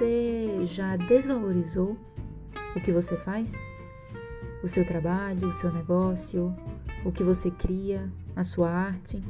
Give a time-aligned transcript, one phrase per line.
[0.00, 1.94] Você já desvalorizou
[2.74, 3.52] o que você faz?
[4.64, 6.56] O seu trabalho, o seu negócio,
[7.04, 9.22] o que você cria, a sua arte?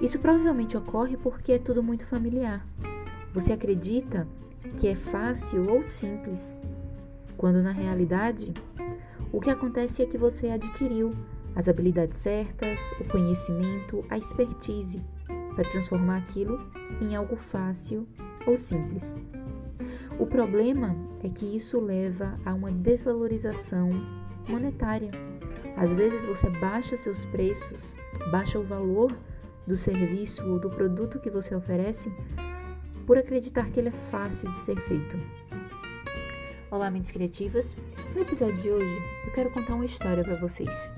[0.00, 2.66] Isso provavelmente ocorre porque é tudo muito familiar.
[3.32, 4.26] Você acredita
[4.76, 6.60] que é fácil ou simples,
[7.36, 8.52] quando na realidade
[9.30, 11.14] o que acontece é que você adquiriu
[11.54, 15.00] as habilidades certas, o conhecimento, a expertise
[15.54, 16.58] para transformar aquilo
[17.00, 18.04] em algo fácil
[18.46, 19.16] ou simples.
[20.18, 23.90] O problema é que isso leva a uma desvalorização
[24.48, 25.10] monetária.
[25.76, 27.94] Às vezes você baixa seus preços,
[28.30, 29.14] baixa o valor
[29.66, 32.10] do serviço ou do produto que você oferece
[33.06, 35.18] por acreditar que ele é fácil de ser feito.
[36.70, 37.76] Olá, mentes criativas.
[38.14, 40.92] No episódio de hoje, eu quero contar uma história para vocês.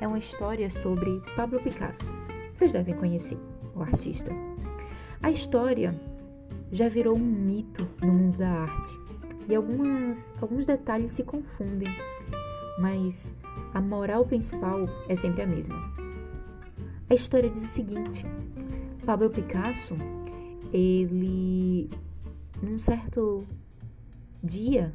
[0.00, 2.10] É uma história sobre Pablo Picasso.
[2.58, 3.38] Vocês devem conhecer
[3.74, 4.32] o artista.
[5.22, 5.94] A história
[6.72, 8.98] já virou um mito no mundo da arte
[9.46, 11.88] e algumas, alguns detalhes se confundem,
[12.78, 13.34] mas
[13.74, 15.76] a moral principal é sempre a mesma.
[17.10, 18.24] A história diz o seguinte:
[19.04, 19.94] Pablo Picasso,
[20.72, 21.90] ele
[22.62, 23.44] num certo
[24.42, 24.94] dia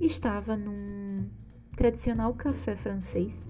[0.00, 1.26] estava num
[1.76, 3.46] tradicional café francês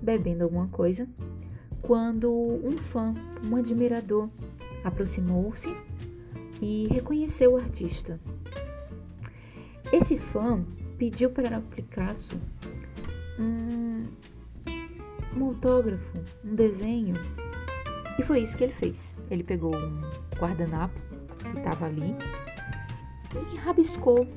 [0.00, 1.08] bebendo alguma coisa
[1.82, 4.28] quando um fã, um admirador,
[4.84, 5.68] aproximou-se
[6.60, 8.20] e reconheceu o artista.
[9.92, 10.64] Esse fã
[10.98, 12.38] pediu para Picasso
[13.38, 14.06] um,
[15.36, 16.12] um autógrafo,
[16.44, 17.14] um desenho,
[18.18, 19.14] e foi isso que ele fez.
[19.30, 20.00] Ele pegou um
[20.38, 21.00] guardanapo
[21.38, 22.14] que estava ali
[23.52, 24.28] e rabiscou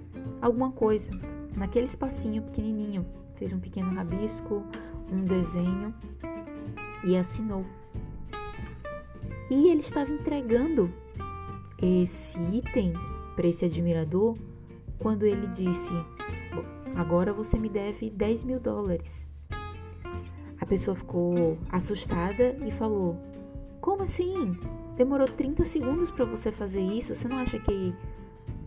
[0.42, 1.12] alguma coisa
[1.56, 3.06] naquele espacinho pequenininho.
[3.36, 4.64] Fez um pequeno rabisco,
[5.12, 5.94] um desenho
[7.04, 7.66] e assinou.
[9.50, 10.90] E ele estava entregando
[11.86, 12.94] esse item
[13.36, 14.38] para esse admirador
[15.00, 15.94] quando ele disse:
[16.96, 19.28] Agora você me deve 10 mil dólares.
[20.59, 23.18] A pessoa ficou assustada e falou:
[23.81, 24.58] Como assim?
[24.96, 27.13] Demorou 30 segundos para você fazer isso?
[27.13, 27.94] Você não acha que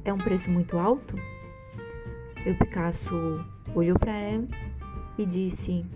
[0.04, 1.16] é um preço muito alto?
[2.44, 3.14] E o Picasso
[3.74, 4.46] olhou para ela
[5.16, 5.86] e disse: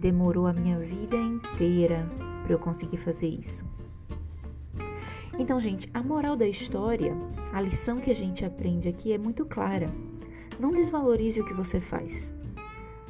[0.00, 2.08] Demorou a minha vida inteira
[2.44, 3.64] para eu conseguir fazer isso.
[5.38, 7.16] Então, gente, a moral da história,
[7.52, 9.90] a lição que a gente aprende aqui é muito clara.
[10.60, 12.32] Não desvalorize o que você faz.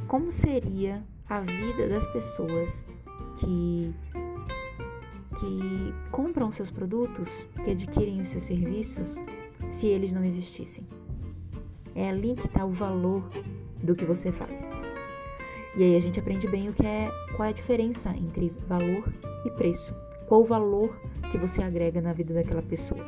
[0.09, 2.87] Como seria a vida das pessoas
[3.39, 3.95] que
[5.39, 9.17] que compram seus produtos, que adquirem os seus serviços,
[9.69, 10.87] se eles não existissem?
[11.95, 13.29] É ali que está o valor
[13.83, 14.71] do que você faz.
[15.77, 19.13] E aí a gente aprende bem o que é qual é a diferença entre valor
[19.45, 19.95] e preço.
[20.29, 20.97] Qual o valor
[21.35, 23.05] que você agrega na vida daquela pessoa.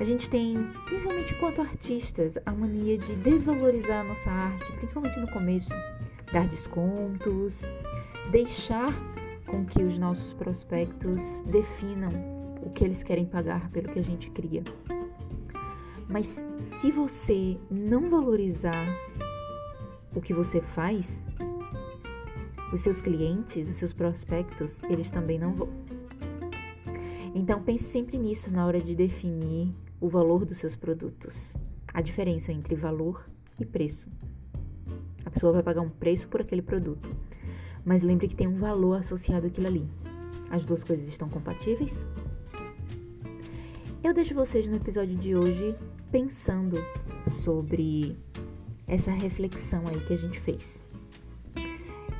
[0.00, 5.30] A gente tem, principalmente enquanto artistas, a mania de desvalorizar a nossa arte, principalmente no
[5.30, 5.68] começo,
[6.32, 7.60] dar descontos,
[8.30, 8.90] deixar
[9.46, 12.08] com que os nossos prospectos definam
[12.62, 14.64] o que eles querem pagar pelo que a gente cria.
[16.08, 18.86] Mas se você não valorizar
[20.16, 21.22] o que você faz,
[22.72, 26.01] os seus clientes, os seus prospectos, eles também não vão.
[27.34, 31.56] Então pense sempre nisso na hora de definir o valor dos seus produtos.
[31.94, 33.24] A diferença entre valor
[33.58, 34.10] e preço.
[35.24, 37.08] A pessoa vai pagar um preço por aquele produto,
[37.84, 39.88] mas lembre que tem um valor associado àquilo ali.
[40.50, 42.08] As duas coisas estão compatíveis?
[44.04, 45.74] Eu deixo vocês no episódio de hoje
[46.10, 46.76] pensando
[47.42, 48.16] sobre
[48.86, 50.82] essa reflexão aí que a gente fez.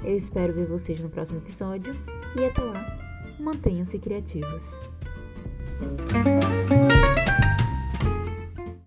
[0.02, 1.94] Eu espero ver vocês no próximo episódio
[2.36, 2.98] e até lá,
[3.38, 4.80] mantenham-se criativos.
[5.82, 6.81] Thank you.